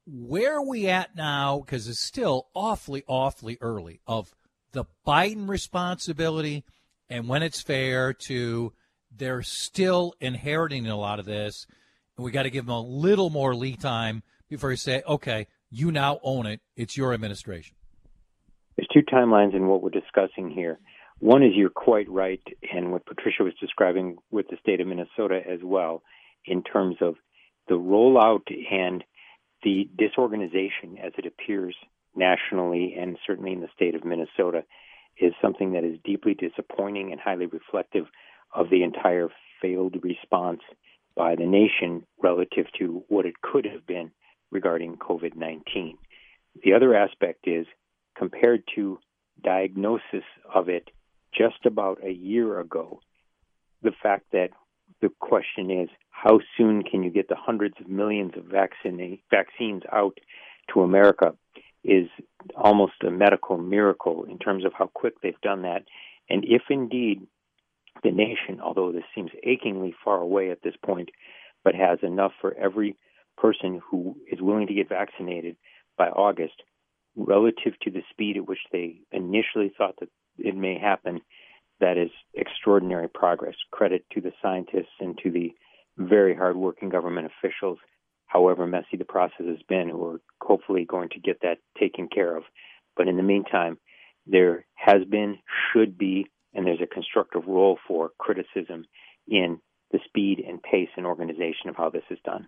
Where 0.06 0.58
are 0.58 0.64
we 0.64 0.86
at 0.86 1.16
now? 1.16 1.58
Because 1.66 1.88
it's 1.88 1.98
still 1.98 2.46
awfully, 2.54 3.02
awfully 3.08 3.58
early 3.60 4.02
of 4.06 4.36
the 4.70 4.84
Biden 5.04 5.48
responsibility 5.48 6.64
and 7.08 7.28
when 7.28 7.42
it's 7.42 7.60
fair 7.60 8.12
to 8.12 8.72
they're 9.18 9.42
still 9.42 10.14
inheriting 10.20 10.86
a 10.86 10.96
lot 10.96 11.18
of 11.18 11.24
this, 11.24 11.66
and 12.16 12.24
we 12.24 12.30
got 12.30 12.42
to 12.44 12.50
give 12.50 12.66
them 12.66 12.74
a 12.74 12.80
little 12.80 13.30
more 13.30 13.54
lead 13.54 13.80
time 13.80 14.22
before 14.48 14.70
you 14.70 14.76
say, 14.76 15.02
okay, 15.06 15.46
you 15.70 15.90
now 15.90 16.18
own 16.22 16.46
it. 16.46 16.60
It's 16.76 16.96
your 16.96 17.12
administration. 17.14 17.76
There's 18.76 18.88
two 18.92 19.02
timelines 19.02 19.54
in 19.54 19.68
what 19.68 19.82
we're 19.82 19.90
discussing 19.90 20.50
here. 20.50 20.78
One 21.18 21.42
is 21.42 21.52
you're 21.54 21.70
quite 21.70 22.10
right, 22.10 22.42
and 22.74 22.92
what 22.92 23.06
Patricia 23.06 23.42
was 23.42 23.54
describing 23.58 24.18
with 24.30 24.48
the 24.48 24.58
state 24.60 24.80
of 24.80 24.86
Minnesota 24.86 25.40
as 25.48 25.60
well, 25.62 26.02
in 26.44 26.62
terms 26.62 26.96
of 27.00 27.14
the 27.68 27.74
rollout 27.74 28.52
and 28.70 29.02
the 29.62 29.88
disorganization 29.96 30.98
as 31.02 31.12
it 31.16 31.26
appears 31.26 31.74
nationally 32.14 32.94
and 32.98 33.18
certainly 33.26 33.52
in 33.52 33.60
the 33.60 33.68
state 33.74 33.94
of 33.94 34.04
Minnesota 34.04 34.62
is 35.18 35.32
something 35.40 35.72
that 35.72 35.84
is 35.84 35.98
deeply 36.04 36.34
disappointing 36.34 37.12
and 37.12 37.20
highly 37.20 37.46
reflective 37.46 38.06
of 38.54 38.70
the 38.70 38.82
entire 38.82 39.28
failed 39.60 39.96
response 40.02 40.60
by 41.16 41.34
the 41.34 41.46
nation 41.46 42.04
relative 42.22 42.66
to 42.78 43.02
what 43.08 43.26
it 43.26 43.40
could 43.40 43.64
have 43.64 43.86
been 43.86 44.10
regarding 44.50 44.96
COVID 44.96 45.34
19. 45.36 45.98
The 46.62 46.74
other 46.74 46.94
aspect 46.94 47.46
is 47.46 47.66
compared 48.16 48.62
to 48.74 48.98
diagnosis 49.42 50.24
of 50.52 50.68
it 50.68 50.90
just 51.36 51.66
about 51.66 51.98
a 52.04 52.10
year 52.10 52.60
ago, 52.60 53.00
the 53.82 53.92
fact 54.02 54.26
that 54.32 54.50
the 55.02 55.10
question 55.20 55.70
is 55.70 55.88
how 56.10 56.40
soon 56.56 56.82
can 56.82 57.02
you 57.02 57.10
get 57.10 57.28
the 57.28 57.36
hundreds 57.36 57.74
of 57.80 57.88
millions 57.88 58.32
of 58.36 58.44
vaccine, 58.44 59.18
vaccines 59.30 59.82
out 59.92 60.18
to 60.72 60.80
America 60.80 61.34
is 61.86 62.08
almost 62.56 62.94
a 63.06 63.10
medical 63.10 63.56
miracle 63.58 64.24
in 64.24 64.38
terms 64.38 64.64
of 64.64 64.72
how 64.72 64.86
quick 64.86 65.14
they've 65.22 65.40
done 65.40 65.62
that. 65.62 65.84
And 66.28 66.44
if 66.44 66.62
indeed 66.68 67.22
the 68.02 68.10
nation, 68.10 68.60
although 68.62 68.92
this 68.92 69.04
seems 69.14 69.30
achingly 69.42 69.94
far 70.04 70.20
away 70.20 70.50
at 70.50 70.62
this 70.62 70.74
point, 70.84 71.10
but 71.64 71.74
has 71.74 71.98
enough 72.02 72.32
for 72.40 72.54
every 72.54 72.96
person 73.38 73.80
who 73.90 74.16
is 74.30 74.40
willing 74.40 74.66
to 74.66 74.74
get 74.74 74.88
vaccinated 74.88 75.56
by 75.96 76.08
August, 76.08 76.62
relative 77.16 77.72
to 77.82 77.90
the 77.90 78.02
speed 78.10 78.36
at 78.36 78.46
which 78.46 78.58
they 78.72 79.00
initially 79.10 79.72
thought 79.76 79.94
that 80.00 80.10
it 80.38 80.54
may 80.54 80.78
happen, 80.78 81.20
that 81.80 81.96
is 81.96 82.10
extraordinary 82.34 83.08
progress. 83.08 83.54
Credit 83.70 84.04
to 84.12 84.20
the 84.20 84.32
scientists 84.42 84.96
and 85.00 85.18
to 85.22 85.30
the 85.30 85.52
very 85.96 86.34
hardworking 86.34 86.88
government 86.90 87.26
officials, 87.26 87.78
however 88.36 88.66
messy 88.66 88.98
the 88.98 89.04
process 89.04 89.46
has 89.46 89.62
been, 89.66 89.96
We're 89.96 90.18
hopefully 90.42 90.84
going 90.84 91.08
to 91.10 91.20
get 91.20 91.40
that 91.40 91.58
taken 91.80 92.06
care 92.06 92.36
of. 92.36 92.42
But 92.94 93.08
in 93.08 93.16
the 93.16 93.22
meantime, 93.22 93.78
there 94.26 94.66
has 94.74 95.04
been, 95.08 95.38
should 95.72 95.96
be, 95.96 96.26
and 96.52 96.66
there's 96.66 96.82
a 96.82 96.94
constructive 96.94 97.44
role 97.46 97.78
for 97.88 98.10
criticism 98.18 98.84
in 99.26 99.58
the 99.90 100.00
speed 100.04 100.44
and 100.46 100.62
pace 100.62 100.90
and 100.98 101.06
organization 101.06 101.70
of 101.70 101.76
how 101.76 101.88
this 101.88 102.02
is 102.10 102.18
done. 102.26 102.46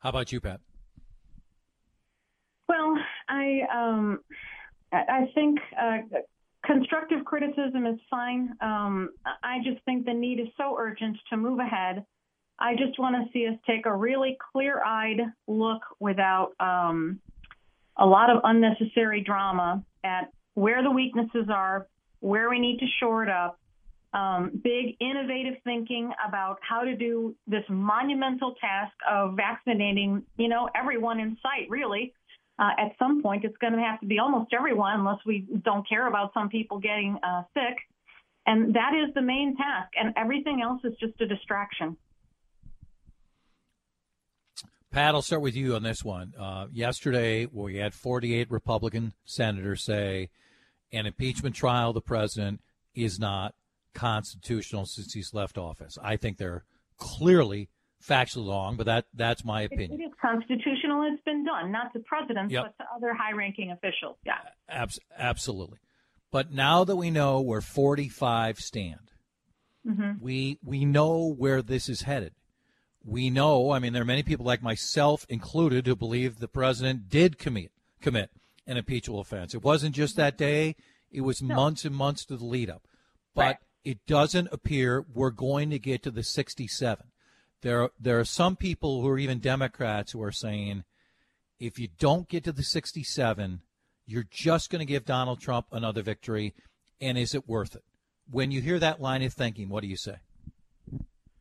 How 0.00 0.08
about 0.08 0.32
you, 0.32 0.40
Pat? 0.40 0.60
Well, 2.68 2.96
I 3.28 3.60
um, 3.72 4.20
I 4.92 5.30
think 5.34 5.58
uh, 5.80 5.98
constructive 6.64 7.24
criticism 7.24 7.86
is 7.86 7.98
fine. 8.10 8.54
Um, 8.60 9.10
I 9.24 9.58
just 9.64 9.84
think 9.84 10.04
the 10.04 10.14
need 10.14 10.40
is 10.40 10.48
so 10.56 10.76
urgent 10.78 11.16
to 11.30 11.36
move 11.36 11.60
ahead. 11.60 12.04
I 12.58 12.74
just 12.74 12.98
want 12.98 13.14
to 13.16 13.32
see 13.32 13.46
us 13.46 13.54
take 13.66 13.86
a 13.86 13.94
really 13.94 14.36
clear-eyed 14.52 15.20
look 15.46 15.82
without 16.00 16.52
um, 16.58 17.20
a 17.96 18.06
lot 18.06 18.30
of 18.30 18.40
unnecessary 18.44 19.20
drama 19.20 19.84
at 20.02 20.32
where 20.54 20.82
the 20.82 20.90
weaknesses 20.90 21.46
are, 21.48 21.86
where 22.20 22.50
we 22.50 22.58
need 22.58 22.78
to 22.78 22.86
shore 22.98 23.22
it 23.22 23.28
up, 23.28 23.58
um, 24.12 24.50
big 24.64 24.96
innovative 25.00 25.54
thinking 25.62 26.10
about 26.26 26.58
how 26.68 26.82
to 26.82 26.96
do 26.96 27.36
this 27.46 27.64
monumental 27.68 28.54
task 28.60 28.92
of 29.08 29.36
vaccinating, 29.36 30.24
you 30.36 30.48
know, 30.48 30.68
everyone 30.74 31.20
in 31.20 31.36
sight, 31.42 31.68
really. 31.68 32.12
Uh, 32.58 32.70
at 32.76 32.92
some 32.98 33.22
point, 33.22 33.44
it's 33.44 33.56
going 33.58 33.72
to 33.72 33.78
have 33.78 34.00
to 34.00 34.06
be 34.06 34.18
almost 34.18 34.52
everyone, 34.52 34.98
unless 34.98 35.18
we 35.24 35.46
don't 35.62 35.88
care 35.88 36.08
about 36.08 36.32
some 36.34 36.48
people 36.48 36.80
getting 36.80 37.16
uh, 37.22 37.42
sick. 37.54 37.76
And 38.46 38.74
that 38.74 38.94
is 38.94 39.14
the 39.14 39.22
main 39.22 39.56
task, 39.56 39.92
and 39.96 40.12
everything 40.16 40.60
else 40.62 40.80
is 40.82 40.94
just 40.98 41.20
a 41.20 41.26
distraction. 41.26 41.96
Pat, 44.90 45.14
I'll 45.14 45.22
start 45.22 45.42
with 45.42 45.54
you 45.54 45.74
on 45.74 45.82
this 45.82 46.02
one. 46.02 46.32
Uh, 46.38 46.66
yesterday, 46.72 47.46
we 47.50 47.76
had 47.76 47.94
48 47.94 48.50
Republican 48.50 49.12
senators 49.24 49.84
say 49.84 50.30
an 50.92 51.06
impeachment 51.06 51.54
trial 51.54 51.90
of 51.90 51.94
the 51.94 52.00
president 52.00 52.62
is 52.94 53.18
not 53.18 53.54
constitutional 53.94 54.86
since 54.86 55.12
he's 55.12 55.34
left 55.34 55.58
office. 55.58 55.98
I 56.02 56.16
think 56.16 56.38
they're 56.38 56.64
clearly 56.96 57.68
factually 58.06 58.48
wrong, 58.48 58.76
but 58.76 58.86
that 58.86 59.06
that's 59.12 59.44
my 59.44 59.62
opinion. 59.62 60.00
It 60.00 60.04
is 60.04 60.12
constitutional. 60.20 61.06
It's 61.12 61.22
been 61.24 61.44
done, 61.44 61.70
not 61.72 61.92
to 61.92 62.00
presidents, 62.00 62.52
yep. 62.52 62.64
but 62.64 62.84
to 62.84 62.88
other 62.94 63.12
high-ranking 63.12 63.70
officials. 63.70 64.16
Yeah, 64.24 64.38
Abs- 64.68 65.00
absolutely. 65.16 65.78
But 66.30 66.52
now 66.52 66.84
that 66.84 66.96
we 66.96 67.10
know 67.10 67.40
where 67.40 67.60
45 67.60 68.58
stand, 68.58 69.12
mm-hmm. 69.86 70.12
we 70.22 70.58
we 70.62 70.84
know 70.84 71.34
where 71.36 71.62
this 71.62 71.88
is 71.88 72.02
headed. 72.02 72.32
We 73.08 73.30
know. 73.30 73.70
I 73.70 73.78
mean, 73.78 73.94
there 73.94 74.02
are 74.02 74.06
many 74.06 74.22
people 74.22 74.44
like 74.44 74.62
myself 74.62 75.24
included 75.30 75.86
who 75.86 75.96
believe 75.96 76.38
the 76.38 76.48
president 76.48 77.08
did 77.08 77.38
commit 77.38 77.72
commit 78.02 78.30
an 78.66 78.76
impeachable 78.76 79.20
offense. 79.20 79.54
It 79.54 79.62
wasn't 79.64 79.94
just 79.94 80.14
that 80.16 80.36
day; 80.36 80.76
it 81.10 81.22
was 81.22 81.40
no. 81.40 81.54
months 81.54 81.86
and 81.86 81.94
months 81.94 82.26
to 82.26 82.36
the 82.36 82.44
lead 82.44 82.68
up. 82.68 82.86
But 83.34 83.42
right. 83.42 83.56
it 83.84 84.06
doesn't 84.06 84.48
appear 84.52 85.06
we're 85.14 85.30
going 85.30 85.70
to 85.70 85.78
get 85.78 86.02
to 86.02 86.10
the 86.10 86.22
67. 86.22 87.06
There, 87.62 87.90
there 87.98 88.20
are 88.20 88.24
some 88.24 88.56
people 88.56 89.00
who 89.00 89.08
are 89.08 89.18
even 89.18 89.38
Democrats 89.38 90.12
who 90.12 90.22
are 90.22 90.32
saying, 90.32 90.84
if 91.58 91.78
you 91.78 91.88
don't 91.98 92.28
get 92.28 92.44
to 92.44 92.52
the 92.52 92.62
67, 92.62 93.62
you're 94.06 94.26
just 94.30 94.70
going 94.70 94.80
to 94.80 94.84
give 94.84 95.04
Donald 95.04 95.40
Trump 95.40 95.66
another 95.72 96.02
victory, 96.02 96.54
and 97.00 97.18
is 97.18 97.34
it 97.34 97.48
worth 97.48 97.74
it? 97.74 97.84
When 98.30 98.50
you 98.50 98.60
hear 98.60 98.78
that 98.78 99.00
line 99.00 99.22
of 99.22 99.32
thinking, 99.32 99.68
what 99.68 99.82
do 99.82 99.88
you 99.88 99.96
say? 99.96 100.16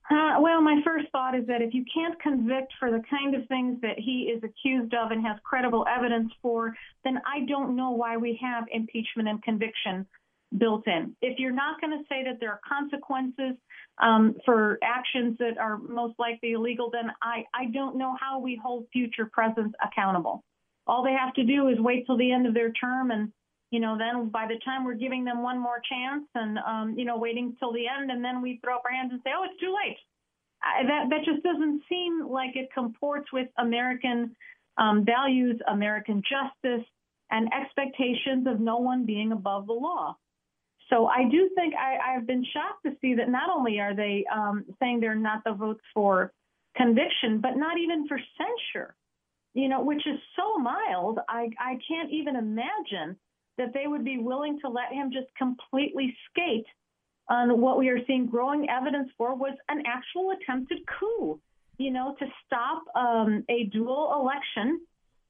Uh, 0.10 0.38
well, 0.40 0.62
my 0.62 0.80
first 0.86 1.06
thought 1.12 1.36
is 1.36 1.46
that 1.48 1.62
if 1.62 1.74
you 1.74 1.84
can't 1.94 2.20
convict 2.22 2.72
for 2.80 2.92
the 2.92 3.02
kind 3.10 3.36
of 3.36 3.46
things 3.48 3.80
that 3.82 4.00
he 4.00 4.32
is 4.34 4.42
accused 4.42 4.94
of 4.94 5.12
and 5.12 5.26
has 5.26 5.38
credible 5.44 5.86
evidence 5.94 6.32
for, 6.42 6.74
then 7.04 7.20
I 7.26 7.46
don't 7.46 7.76
know 7.76 7.92
why 7.92 8.16
we 8.16 8.40
have 8.42 8.64
impeachment 8.72 9.28
and 9.28 9.44
conviction 9.44 10.06
built 10.58 10.88
in. 10.88 11.14
If 11.22 11.40
you're 11.40 11.52
not 11.52 11.82
going 11.82 11.92
to 11.92 12.06
say 12.08 12.24
that 12.24 12.40
there 12.40 12.52
are 12.52 12.62
consequences 12.68 13.58
um, 14.02 14.36
for 14.46 14.80
actions 14.82 15.38
that 15.40 15.58
are 15.58 15.78
most 15.78 16.18
likely 16.18 16.54
illegal, 16.54 16.90
then 16.90 17.12
I, 17.22 17.44
I 17.54 17.66
don't 17.72 17.98
know 17.98 18.16
how 18.18 18.40
we 18.40 18.60
hold 18.64 18.86
future 18.94 19.30
presidents 19.32 19.76
accountable. 19.84 20.44
All 20.86 21.04
they 21.04 21.14
have 21.14 21.34
to 21.34 21.44
do 21.44 21.68
is 21.68 21.80
wait 21.80 22.06
till 22.06 22.16
the 22.16 22.32
end 22.32 22.48
of 22.48 22.54
their 22.54 22.72
term 22.72 23.12
and 23.12 23.34
you 23.72 23.80
know, 23.80 23.98
then 23.98 24.30
by 24.30 24.46
the 24.48 24.60
time 24.64 24.86
we're 24.86 24.94
giving 24.94 25.26
them 25.26 25.44
one 25.44 25.60
more 25.60 25.82
chance 25.90 26.26
and, 26.36 26.58
um, 26.60 26.96
you 26.98 27.06
know, 27.06 27.18
waiting 27.18 27.56
till 27.60 27.74
the 27.74 27.86
end, 27.88 28.12
and 28.12 28.24
then 28.24 28.42
we 28.42 28.60
throw 28.64 28.76
up 28.76 28.84
our 28.86 28.92
hands 28.92 29.12
and 29.12 29.22
say, 29.24 29.32
oh, 29.36 29.44
it's 29.44 29.60
too 29.60 29.76
late. 29.84 29.98
I, 30.64 30.84
that 30.84 31.10
that 31.10 31.26
just 31.26 31.44
doesn't 31.44 31.84
seem 31.88 32.28
like 32.28 32.56
it 32.56 32.70
comports 32.74 33.32
with 33.32 33.48
American 33.58 34.36
um, 34.78 35.06
values, 35.06 35.60
American 35.68 36.24
justice, 36.24 36.86
and 37.30 37.50
expectations 37.54 38.48
of 38.48 38.60
no 38.60 38.78
one 38.78 39.06
being 39.06 39.32
above 39.32 39.68
the 39.68 39.74
law. 39.74 40.16
So 40.90 41.06
I 41.06 41.28
do 41.30 41.50
think 41.54 41.74
I, 41.76 42.16
I've 42.16 42.26
been 42.26 42.46
shocked 42.54 42.86
to 42.86 42.94
see 43.02 43.16
that 43.16 43.30
not 43.30 43.50
only 43.50 43.80
are 43.80 43.94
they 43.94 44.26
um, 44.34 44.66
saying 44.80 45.02
they're 45.02 45.16
not 45.16 45.44
the 45.44 45.52
votes 45.54 45.82
for 45.94 46.32
conviction, 46.76 47.40
but 47.42 47.58
not 47.58 47.78
even 47.78 48.08
for 48.08 48.18
censure. 48.38 48.96
You 49.54 49.68
know, 49.68 49.84
which 49.84 50.06
is 50.08 50.20
so 50.36 50.58
mild. 50.58 51.20
I 51.28 51.50
I 51.60 51.78
can't 51.88 52.12
even 52.12 52.36
imagine 52.36 53.18
that 53.58 53.74
they 53.74 53.88
would 53.88 54.06
be 54.06 54.18
willing 54.18 54.60
to 54.62 54.70
let 54.70 54.92
him 54.92 55.12
just 55.12 55.28
completely 55.38 56.16
skate 56.30 56.66
on 57.30 57.60
what 57.60 57.78
we 57.78 57.90
are 57.90 58.00
seeing 58.06 58.28
growing 58.28 58.68
evidence 58.70 59.10
for 59.18 59.36
was 59.36 59.54
an 59.70 59.84
actual 59.86 60.32
attempted 60.32 60.80
coup, 61.00 61.40
you 61.78 61.92
know, 61.92 62.16
to 62.20 62.26
stop 62.46 62.84
um, 62.96 63.44
a 63.50 63.66
dual 63.66 64.22
election 64.22 64.80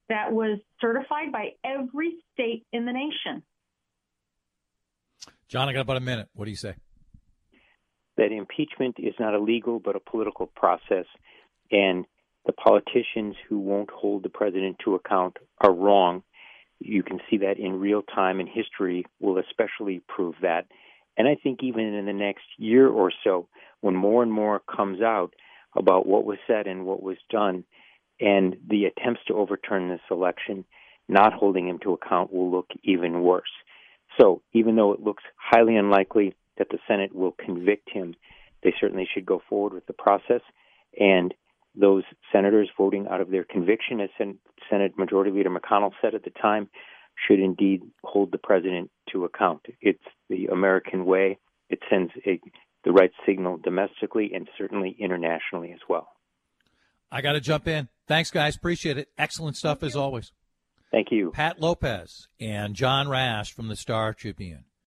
that 0.10 0.31
was 0.31 0.60
certified 0.79 1.31
by 1.31 1.50
every 1.63 2.13
state 2.34 2.65
in 2.72 2.86
the 2.86 2.93
nation. 2.93 3.43
John, 5.48 5.69
I 5.69 5.74
got 5.74 5.81
about 5.81 5.98
a 5.98 6.01
minute. 6.01 6.29
What 6.34 6.46
do 6.46 6.51
you 6.51 6.57
say? 6.57 6.75
That 8.17 8.31
impeachment 8.31 8.96
is 9.00 9.13
not 9.19 9.34
a 9.34 9.39
legal 9.39 9.79
but 9.79 9.96
a 9.96 10.00
political 10.00 10.48
process, 10.48 11.05
and 11.72 12.05
the 12.46 12.53
politicians 12.53 13.36
who 13.48 13.60
won't 13.60 13.89
hold 13.91 14.24
the 14.24 14.29
president 14.29 14.77
to 14.86 14.96
account 14.96 15.38
are 15.60 15.72
wrong. 15.72 16.24
You 16.79 17.03
can 17.03 17.19
see 17.29 17.38
that 17.38 17.57
in 17.57 17.79
real 17.79 18.01
time, 18.01 18.39
and 18.39 18.48
history 18.48 19.05
will 19.19 19.38
especially 19.39 20.01
prove 20.07 20.36
that. 20.41 20.67
And 21.17 21.27
I 21.27 21.36
think 21.36 21.63
even 21.63 21.93
in 21.93 22.05
the 22.05 22.13
next 22.13 22.46
year 22.57 22.88
or 22.88 23.12
so, 23.24 23.48
when 23.81 23.96
more 23.96 24.22
and 24.22 24.31
more 24.31 24.60
comes 24.60 25.01
out 25.01 25.34
about 25.75 26.05
what 26.05 26.25
was 26.25 26.38
said 26.48 26.67
and 26.67 26.86
what 26.86 27.01
was 27.01 27.17
done, 27.29 27.63
and 28.19 28.55
the 28.67 28.86
attempts 28.86 29.22
to 29.27 29.34
overturn 29.34 29.89
this 29.89 30.01
election, 30.10 30.65
not 31.07 31.34
holding 31.34 31.67
him 31.67 31.79
to 31.84 31.93
account 31.93 32.34
will 32.34 32.51
look 32.51 32.69
even 32.84 33.22
worse. 33.22 33.51
So 34.19 34.41
even 34.53 34.75
though 34.75 34.93
it 34.93 35.01
looks 35.01 35.24
highly 35.36 35.75
unlikely 35.75 36.36
that 36.57 36.69
the 36.69 36.79
Senate 36.88 37.13
will 37.13 37.31
convict 37.31 37.89
him, 37.91 38.15
they 38.63 38.74
certainly 38.79 39.07
should 39.12 39.25
go 39.25 39.41
forward 39.48 39.74
with 39.74 39.86
the 39.86 39.93
process. 39.93 40.41
And 41.00 41.34
those 41.79 42.03
senators 42.31 42.69
voting 42.77 43.07
out 43.10 43.22
of 43.22 43.29
their 43.29 43.43
conviction, 43.43 44.01
as 44.01 44.10
Senate 44.69 44.98
Majority 44.98 45.31
Leader 45.31 45.50
McConnell 45.50 45.91
said 46.01 46.15
at 46.15 46.24
the 46.24 46.31
time, 46.31 46.69
should 47.27 47.39
indeed 47.39 47.81
hold 48.03 48.31
the 48.31 48.38
president 48.38 48.91
to 49.12 49.25
account. 49.25 49.62
It's 49.81 50.03
the 50.29 50.48
American 50.48 51.05
way. 51.05 51.39
It 51.69 51.79
sends 51.89 52.12
a, 52.25 52.39
the 52.84 52.91
right 52.91 53.12
signal 53.25 53.57
domestically 53.57 54.31
and 54.34 54.48
certainly 54.57 54.96
internationally 55.00 55.72
as 55.72 55.79
well. 55.89 56.10
I 57.12 57.22
got 57.22 57.34
to 57.34 57.39
jump 57.39 57.67
in. 57.67 57.88
Thanks, 58.07 58.31
guys. 58.31 58.55
Appreciate 58.55 58.98
it. 58.98 59.10
Excellent 59.17 59.57
stuff 59.57 59.84
as 59.84 59.96
always. 59.96 60.31
Thank 60.91 61.07
you. 61.12 61.31
Pat 61.31 61.60
Lopez 61.60 62.27
and 62.39 62.75
John 62.75 63.10
Rash 63.10 63.51
from 63.51 63.67
the 63.67 63.75
Star 63.75 64.13
Tribune. 64.13 64.65